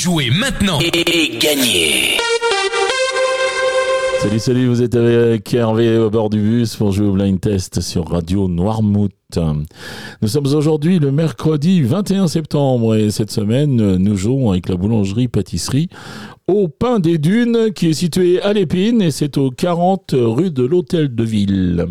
Jouez 0.00 0.30
maintenant 0.30 0.78
et 0.80 1.38
gagnez 1.40 2.18
Salut, 4.22 4.38
salut, 4.38 4.66
vous 4.68 4.80
êtes 4.80 4.94
avec 4.94 5.52
Hervé 5.52 5.98
au 5.98 6.08
bord 6.08 6.30
du 6.30 6.40
bus 6.40 6.76
pour 6.76 6.92
jouer 6.92 7.08
au 7.08 7.12
blind 7.14 7.40
test 7.40 7.80
sur 7.80 8.08
Radio 8.08 8.46
Noirmouth. 8.46 9.17
Nous 9.36 10.28
sommes 10.28 10.46
aujourd'hui 10.46 10.98
le 10.98 11.12
mercredi 11.12 11.82
21 11.82 12.28
septembre 12.28 12.94
et 12.94 13.10
cette 13.10 13.30
semaine, 13.30 13.96
nous 13.96 14.16
jouons 14.16 14.52
avec 14.52 14.70
la 14.70 14.76
boulangerie-pâtisserie 14.76 15.90
au 16.48 16.66
Pain 16.66 16.98
des 16.98 17.18
Dunes 17.18 17.72
qui 17.74 17.88
est 17.88 17.92
situé 17.92 18.40
à 18.40 18.54
l'Épine 18.54 19.02
et 19.02 19.10
c'est 19.10 19.36
au 19.36 19.50
40 19.50 20.14
rue 20.16 20.50
de 20.50 20.64
l'Hôtel 20.64 21.14
de 21.14 21.22
Ville. 21.22 21.86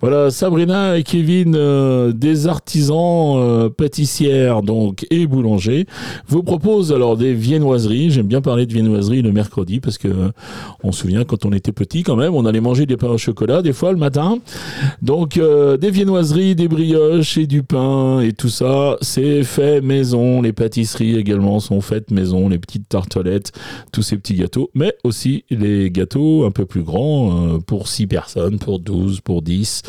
Voilà, 0.00 0.30
Sabrina 0.30 0.96
et 0.96 1.02
Kevin, 1.02 1.54
euh, 1.54 2.12
des 2.12 2.46
artisans 2.46 3.36
euh, 3.36 3.68
pâtissières 3.68 4.62
donc 4.62 5.06
et 5.10 5.26
boulangers, 5.26 5.84
vous 6.26 6.42
proposent 6.42 6.90
alors 6.90 7.18
des 7.18 7.34
viennoiseries. 7.34 8.10
J'aime 8.10 8.28
bien 8.28 8.40
parler 8.40 8.64
de 8.64 8.72
viennoiseries 8.72 9.20
le 9.20 9.30
mercredi 9.30 9.78
parce 9.78 9.98
que 9.98 10.08
euh, 10.08 10.30
on 10.82 10.90
se 10.90 11.02
souvient 11.02 11.24
quand 11.24 11.44
on 11.44 11.52
était 11.52 11.72
petit 11.72 12.02
quand 12.02 12.16
même, 12.16 12.34
on 12.34 12.46
allait 12.46 12.62
manger 12.62 12.86
des 12.86 12.96
pains 12.96 13.08
au 13.08 13.18
chocolat 13.18 13.60
des 13.60 13.74
fois 13.74 13.92
le 13.92 13.98
matin. 13.98 14.38
Donc 15.02 15.38
des 15.38 15.90
viennoiseries, 15.90 16.54
des 16.54 16.61
brioches 16.68 17.38
et 17.38 17.46
du 17.46 17.62
pain 17.62 18.20
et 18.20 18.32
tout 18.32 18.48
ça, 18.48 18.96
c'est 19.00 19.42
fait 19.44 19.80
maison. 19.80 20.42
Les 20.42 20.52
pâtisseries 20.52 21.16
également 21.16 21.60
sont 21.60 21.80
faites 21.80 22.10
maison, 22.10 22.48
les 22.48 22.58
petites 22.58 22.88
tartelettes 22.88 23.52
tous 23.92 24.02
ces 24.02 24.16
petits 24.16 24.34
gâteaux, 24.34 24.70
mais 24.74 24.94
aussi 25.04 25.44
les 25.50 25.90
gâteaux 25.90 26.44
un 26.44 26.50
peu 26.50 26.66
plus 26.66 26.82
grands 26.82 27.54
euh, 27.54 27.58
pour 27.58 27.88
6 27.88 28.06
personnes, 28.06 28.58
pour 28.58 28.78
12, 28.78 29.20
pour 29.20 29.42
10, 29.42 29.82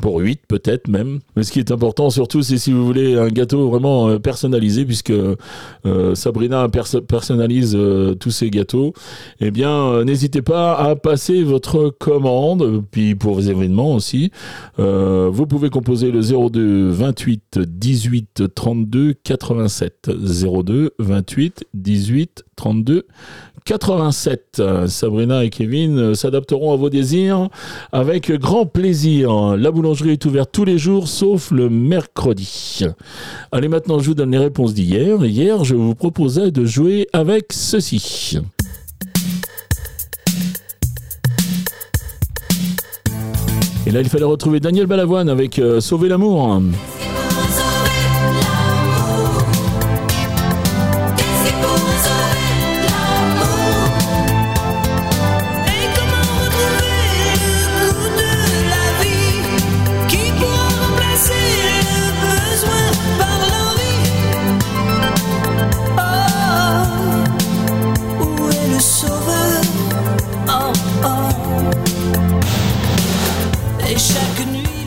pour 0.00 0.18
8 0.18 0.40
peut-être 0.48 0.88
même. 0.88 1.20
Mais 1.36 1.42
ce 1.42 1.52
qui 1.52 1.58
est 1.58 1.70
important 1.70 2.10
surtout, 2.10 2.42
c'est 2.42 2.58
si 2.58 2.72
vous 2.72 2.84
voulez 2.84 3.16
un 3.16 3.28
gâteau 3.28 3.68
vraiment 3.68 4.08
euh, 4.08 4.18
personnalisé, 4.18 4.84
puisque 4.84 5.10
euh, 5.10 6.14
Sabrina 6.14 6.68
personnalise 7.08 7.78
tous 8.20 8.30
ces 8.30 8.50
gâteaux, 8.50 8.92
eh 9.40 9.50
bien 9.50 10.04
n'hésitez 10.04 10.42
pas 10.42 10.74
à 10.76 10.96
passer 10.96 11.42
votre 11.42 11.90
commande, 11.90 12.82
puis 12.90 13.14
pour 13.14 13.34
vos 13.34 13.40
événements 13.40 13.94
aussi. 13.94 14.30
vous 14.78 15.46
pouvez 15.46 15.70
composer 15.70 16.10
le 16.14 16.20
02 16.20 16.90
28 16.90 17.58
18 17.66 18.54
32 18.54 19.14
87 19.24 20.10
02 20.62 20.92
28 20.98 21.64
18 21.74 22.44
32 22.54 23.06
87. 23.64 24.62
Sabrina 24.86 25.42
et 25.42 25.50
Kevin 25.50 26.14
s'adapteront 26.14 26.72
à 26.72 26.76
vos 26.76 26.90
désirs 26.90 27.48
avec 27.92 28.30
grand 28.30 28.66
plaisir. 28.66 29.56
La 29.56 29.70
boulangerie 29.70 30.10
est 30.10 30.24
ouverte 30.24 30.50
tous 30.52 30.64
les 30.64 30.78
jours 30.78 31.08
sauf 31.08 31.50
le 31.50 31.68
mercredi. 31.68 32.80
Allez, 33.50 33.68
maintenant 33.68 33.98
je 33.98 34.08
vous 34.08 34.14
donne 34.14 34.30
les 34.30 34.38
réponses 34.38 34.74
d'hier. 34.74 35.24
Hier, 35.24 35.64
je 35.64 35.74
vous 35.74 35.94
proposais 35.94 36.50
de 36.50 36.64
jouer 36.64 37.08
avec 37.12 37.52
ceci. 37.52 38.38
Et 43.86 43.90
là, 43.90 44.00
il 44.00 44.08
fallait 44.08 44.24
retrouver 44.24 44.60
Daniel 44.60 44.86
Balavoine 44.86 45.28
avec 45.28 45.58
euh, 45.58 45.80
Sauver 45.80 46.08
l'amour. 46.08 46.60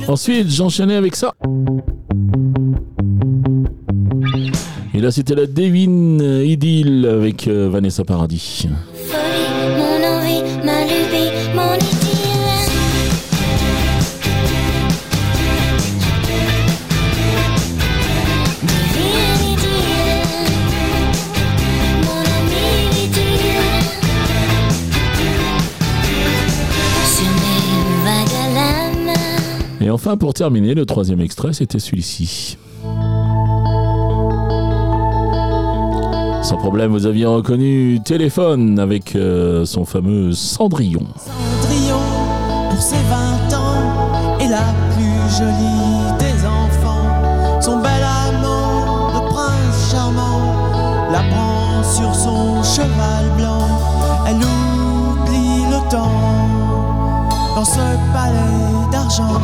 Ensuite, 0.08 0.50
j'enchaînais 0.50 0.96
avec 0.96 1.16
ça. 1.16 1.34
Et 4.94 5.00
là, 5.00 5.12
c'était 5.12 5.35
la 5.35 5.46
Devin 5.46 6.19
Idyll 6.44 7.06
avec 7.06 7.47
euh, 7.47 7.69
Vanessa 7.69 8.03
Paradis. 8.03 8.66
Et 8.66 8.69
enfin, 29.97 30.16
pour 30.16 30.35
terminer, 30.35 30.75
le 30.75 30.85
troisième 30.85 31.22
extrait, 31.22 31.53
c'était 31.53 31.80
celui-ci. 31.80 32.56
Sans 36.44 36.58
problème, 36.58 36.91
vous 36.91 37.08
aviez 37.08 37.25
reconnu 37.25 38.00
Téléphone 38.06 38.78
avec 38.78 39.16
euh, 39.16 39.66
son 39.66 39.85
fameux 39.85 40.34
Cendrillon. 40.34 41.02
Cendrillon, 41.18 41.97
pour 42.69 42.80
ses 42.80 43.02
20 43.50 43.58
ans, 43.58 44.38
est 44.40 44.50
la 44.50 44.68
plus 44.94 45.35
jolie 45.35 46.14
des 46.19 46.46
enfants. 46.46 47.59
Son 47.59 47.78
bel 47.78 48.03
amant, 48.03 49.14
le 49.16 49.28
prince 49.29 49.91
charmant, 49.91 51.09
la 51.12 51.24
prend 51.24 51.84
sur 51.84 52.14
son 52.14 52.62
cheval 52.62 53.37
dans 57.57 57.66
ce 57.66 57.79
palais 58.13 58.91
d'argent 58.91 59.41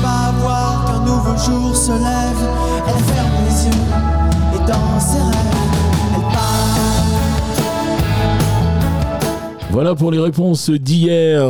pas 0.00 0.32
voir 0.40 0.84
qu'un 0.86 1.00
nouveau 1.00 1.36
jour 1.36 1.74
se 1.76 1.90
lève. 1.90 2.42
Elle 2.86 3.02
ferme 3.12 3.36
les 3.44 3.66
yeux 3.66 3.82
et 4.54 4.60
dans 4.68 5.00
ses 5.00 5.18
rêves, 5.18 5.58
elle 6.14 6.22
part. 6.32 7.06
Voilà 9.70 9.96
pour 9.96 10.12
les 10.12 10.20
réponses 10.20 10.70
d'hier. 10.70 11.42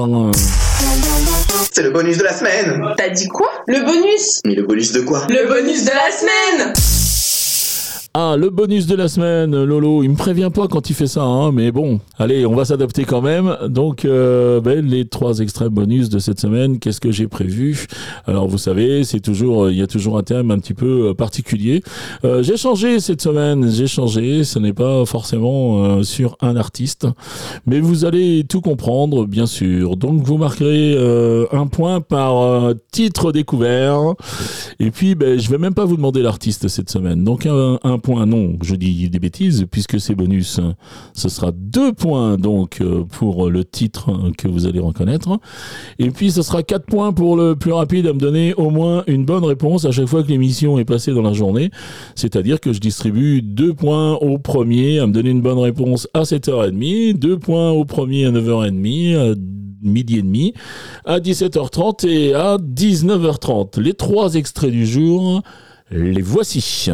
C'est 1.71 1.82
le 1.82 1.91
bonus 1.91 2.16
de 2.16 2.25
la 2.25 2.32
semaine. 2.32 2.81
T'as 2.97 3.10
dit 3.10 3.28
quoi? 3.28 3.50
Le 3.66 3.84
bonus? 3.84 4.41
Mais 4.47 4.54
le 4.54 4.62
bonus 4.62 4.93
de 4.93 5.03
quoi? 5.03 5.27
Le 5.28 5.48
bonus 5.48 5.84
de 5.84 5.91
la 5.91 6.10
semaine 6.10 6.72
ah, 8.21 8.37
le 8.37 8.51
bonus 8.51 8.89
de 8.89 8.97
la 8.97 9.06
semaine, 9.06 9.62
Lolo. 9.62 10.03
Il 10.03 10.11
me 10.11 10.17
prévient 10.17 10.51
pas 10.53 10.67
quand 10.67 10.91
il 10.91 10.95
fait 10.95 11.06
ça, 11.06 11.23
hein, 11.23 11.53
mais 11.53 11.71
bon. 11.71 12.01
Allez, 12.19 12.47
on 12.47 12.56
va 12.56 12.65
s'adapter 12.65 13.05
quand 13.05 13.23
même. 13.23 13.56
Donc, 13.69 14.05
euh, 14.05 14.61
ben, 14.61 14.84
les 14.84 15.05
trois 15.06 15.39
extraits 15.39 15.69
bonus 15.69 16.09
de 16.09 16.19
cette 16.19 16.41
semaine, 16.41 16.81
qu'est-ce 16.81 17.01
que 17.01 17.12
j'ai 17.12 17.28
prévu? 17.28 17.87
Alors, 18.27 18.49
vous 18.49 18.59
savez, 18.59 19.05
c'est 19.05 19.21
toujours, 19.21 19.71
il 19.71 19.77
y 19.77 19.83
a 19.83 19.87
toujours 19.87 20.19
un 20.19 20.25
thème 20.25 20.51
un 20.51 20.59
petit 20.59 20.75
peu 20.75 21.11
euh, 21.11 21.15
particulier. 21.15 21.81
Euh, 22.25 22.43
j'ai 22.43 22.57
changé 22.57 22.99
cette 22.99 23.23
semaine, 23.23 23.71
j'ai 23.71 23.87
changé. 23.87 24.43
Ce 24.43 24.59
n'est 24.59 24.73
pas 24.73 25.07
forcément 25.07 26.03
sur 26.03 26.37
un 26.41 26.57
artiste, 26.57 27.07
mais 27.67 27.78
vous 27.78 28.05
allez 28.05 28.43
tout 28.43 28.62
comprendre, 28.62 29.27
bien 29.27 29.47
sûr. 29.47 29.97
Donc, 29.97 30.23
vous 30.25 30.39
marquerez 30.39 30.97
un 31.53 31.69
point 31.69 32.01
par 32.01 32.75
titre 32.91 33.31
découvert. 33.31 34.15
Et 34.81 34.91
puis, 34.91 35.15
ben, 35.15 35.39
je 35.39 35.49
vais 35.51 35.59
même 35.59 35.75
pas 35.75 35.84
vous 35.84 35.95
demander 35.95 36.21
l'artiste 36.21 36.67
cette 36.67 36.91
semaine. 36.91 37.23
Donc, 37.23 37.47
non, 38.17 38.57
je 38.63 38.75
dis 38.75 39.09
des 39.11 39.19
bêtises, 39.19 39.67
puisque 39.71 40.01
c'est 40.01 40.15
bonus, 40.15 40.61
ce 41.15 41.29
sera 41.29 41.53
deux 41.53 41.93
points 41.93 42.37
donc 42.37 42.81
euh, 42.81 43.05
pour 43.05 43.51
le 43.51 43.65
titre 43.65 44.11
que 44.37 44.49
vous 44.49 44.67
allez 44.67 44.81
reconnaître. 44.81 45.39
Et 45.99 46.11
puis 46.11 46.31
ce 46.31 46.43
sera 46.43 46.63
quatre 46.63 46.87
points 46.87 47.13
pour 47.13 47.37
le 47.37 47.57
plus 47.57 47.73
rapide 47.73 48.07
à 48.07 48.13
me 48.13 48.19
donner 48.19 48.55
au 48.55 48.71
moins 48.71 49.05
une 49.07 49.25
bonne 49.25 49.45
réponse 49.45 49.85
à 49.85 49.91
chaque 49.91 50.07
fois 50.07 50.23
que 50.23 50.29
l'émission 50.29 50.79
est 50.79 50.85
passée 50.85 51.13
dans 51.13 51.23
la 51.23 51.33
journée. 51.33 51.71
C'est-à-dire 52.15 52.61
que 52.61 52.73
je 52.73 52.81
distribue 52.81 53.43
deux 53.43 53.75
points 53.75 54.15
au 54.15 54.39
premier 54.39 54.99
à 54.99 55.07
me 55.07 55.13
donner 55.13 55.31
une 55.31 55.43
bonne 55.43 55.59
réponse 55.59 56.09
à 56.15 56.22
7h30, 56.22 57.19
deux 57.19 57.39
points 57.39 57.71
au 57.71 57.84
premier 57.84 58.27
à 58.27 58.31
9h30, 58.31 59.16
à 59.16 59.34
midi 59.83 60.19
et 60.19 60.22
demi, 60.22 60.54
à 61.04 61.21
17h30 61.21 62.07
et 62.09 62.34
à 62.34 62.57
19h30. 62.57 63.81
Les 63.81 63.95
trois 63.95 64.34
extraits 64.34 64.71
du 64.71 64.87
jour, 64.87 65.43
les 65.91 66.22
voici. 66.22 66.91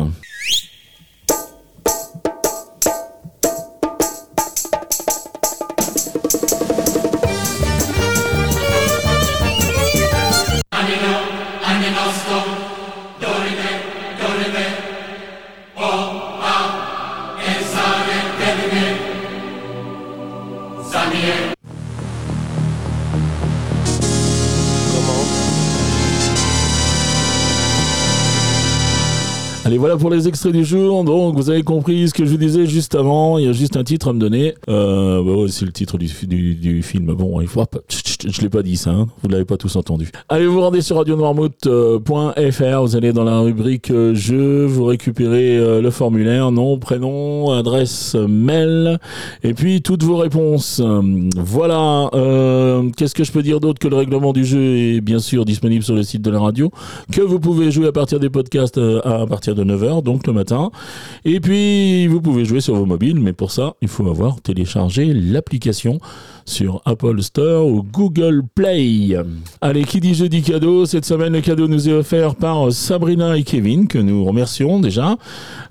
Saniye 20.92 21.53
Allez, 29.64 29.78
voilà 29.78 29.96
pour 29.96 30.10
les 30.10 30.28
extraits 30.28 30.52
du 30.52 30.64
jour. 30.64 31.04
Donc, 31.04 31.36
vous 31.36 31.50
avez 31.50 31.62
compris 31.62 32.08
ce 32.08 32.14
que 32.14 32.24
je 32.24 32.30
vous 32.30 32.36
disais 32.36 32.66
juste 32.66 32.94
avant. 32.94 33.38
Il 33.38 33.46
y 33.46 33.48
a 33.48 33.52
juste 33.52 33.76
un 33.76 33.84
titre 33.84 34.08
à 34.08 34.12
me 34.12 34.18
donner. 34.18 34.54
Euh, 34.68 35.22
bah 35.22 35.32
ouais, 35.32 35.48
c'est 35.48 35.64
le 35.64 35.72
titre 35.72 35.96
du, 35.96 36.08
film. 36.82 37.14
Bon, 37.14 37.40
il 37.40 37.48
faut. 37.48 37.64
Je 38.26 38.40
l'ai 38.40 38.48
pas 38.48 38.62
dit 38.62 38.76
ça. 38.76 38.90
Hein. 38.90 39.06
Vous 39.22 39.28
l'avez 39.28 39.44
pas 39.44 39.56
tous 39.56 39.76
entendu. 39.76 40.10
Allez, 40.28 40.46
vous 40.46 40.60
rendez 40.60 40.82
sur 40.82 40.96
radionoirmouth.fr. 40.96 42.80
Vous 42.82 42.96
allez 42.96 43.12
dans 43.12 43.24
la 43.24 43.40
rubrique 43.40 43.90
euh, 43.90 44.14
jeux. 44.14 44.66
Vous 44.66 44.84
récupérez 44.84 45.56
euh, 45.56 45.80
le 45.80 45.90
formulaire, 45.90 46.52
nom, 46.52 46.78
prénom, 46.78 47.50
adresse, 47.52 48.14
mail, 48.14 48.98
et 49.42 49.54
puis 49.54 49.82
toutes 49.82 50.02
vos 50.02 50.16
réponses. 50.16 50.82
Voilà. 51.36 52.10
Euh, 52.14 52.90
Qu'est-ce 52.96 53.14
que 53.14 53.24
je 53.24 53.32
peux 53.32 53.42
dire 53.42 53.60
d'autre 53.60 53.78
que 53.78 53.88
le 53.88 53.96
règlement 53.96 54.32
du 54.32 54.44
jeu 54.44 54.76
est 54.76 55.00
bien 55.00 55.18
sûr 55.18 55.44
disponible 55.44 55.84
sur 55.84 55.94
le 55.94 56.02
site 56.02 56.22
de 56.22 56.30
la 56.30 56.40
radio, 56.40 56.70
que 57.12 57.20
vous 57.20 57.40
pouvez 57.40 57.70
jouer 57.70 57.86
à 57.88 57.92
partir 57.92 58.20
des 58.20 58.30
podcasts, 58.30 58.78
euh, 58.78 59.00
à 59.02 59.26
partir 59.26 59.53
de 59.54 59.64
9h, 59.64 60.02
donc 60.02 60.26
le 60.26 60.32
matin. 60.32 60.70
Et 61.24 61.40
puis, 61.40 62.06
vous 62.06 62.20
pouvez 62.20 62.44
jouer 62.44 62.60
sur 62.60 62.74
vos 62.74 62.86
mobiles, 62.86 63.20
mais 63.20 63.32
pour 63.32 63.50
ça, 63.50 63.74
il 63.80 63.88
faut 63.88 64.08
avoir 64.08 64.40
téléchargé 64.40 65.12
l'application 65.12 65.98
sur 66.44 66.82
Apple 66.84 67.22
Store 67.22 67.66
ou 67.66 67.82
Google 67.82 68.42
Play. 68.54 69.16
Allez, 69.60 69.84
qui 69.84 70.00
dit 70.00 70.14
jeudi 70.14 70.42
cadeau? 70.42 70.86
Cette 70.86 71.04
semaine, 71.04 71.32
le 71.32 71.40
cadeau 71.40 71.68
nous 71.68 71.88
est 71.88 71.92
offert 71.92 72.34
par 72.34 72.70
Sabrina 72.72 73.36
et 73.36 73.42
Kevin, 73.42 73.88
que 73.88 73.98
nous 73.98 74.24
remercions 74.24 74.78
déjà, 74.80 75.16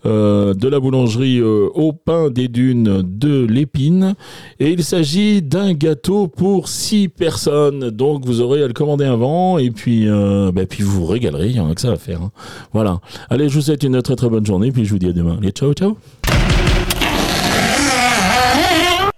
euh, 0.06 0.54
de 0.54 0.68
la 0.68 0.80
boulangerie 0.80 1.40
euh, 1.40 1.70
au 1.74 1.94
pain 1.94 2.30
des 2.30 2.48
dunes 2.48 3.04
de 3.04 3.46
l'épine. 3.46 4.16
Et 4.60 4.72
il 4.72 4.84
s'agit 4.84 5.42
d'un 5.42 5.74
gâteau 5.74 6.28
pour 6.28 6.68
6 6.68 7.10
personnes. 7.10 7.90
Donc, 7.90 8.26
vous 8.26 8.42
aurez 8.42 8.64
à 8.64 8.68
le 8.68 8.74
commander 8.74 9.06
avant 9.06 9.58
et 9.58 9.72
puis, 9.72 10.08
euh, 10.08 10.52
bah, 10.52 10.66
puis 10.66 10.84
vous 10.84 11.02
vous 11.02 11.06
régalerez. 11.06 11.50
Il 11.50 11.56
y 11.56 11.60
en 11.60 11.70
a 11.70 11.76
que 11.76 11.82
ça 11.82 11.92
à 11.92 11.98
faire. 11.98 12.22
Hein. 12.22 12.32
Voilà. 12.74 13.00
Allez, 13.30 13.50
je 13.50 13.56
vous 13.56 13.72
souhaite 13.74 13.84
une 13.84 14.02
très 14.02 14.16
très 14.16 14.30
bonne 14.30 14.46
journée. 14.46 14.72
Puis 14.72 14.86
je 14.86 14.92
vous 14.92 15.00
dis 15.00 15.08
à 15.08 15.14
demain. 15.14 15.38
Allez, 15.40 15.52
ciao, 15.52 15.74
ciao. 15.74 15.98